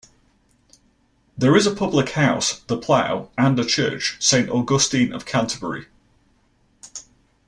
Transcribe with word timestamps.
There 1.37 1.55
is 1.55 1.67
a 1.67 1.75
Public 1.75 2.09
House, 2.13 2.61
"The 2.61 2.75
Plough" 2.75 3.29
and 3.37 3.59
a 3.59 3.63
Church, 3.63 4.17
"Saint 4.19 4.49
Augustine 4.49 5.13
of 5.13 5.27
Canterbury". 5.27 5.89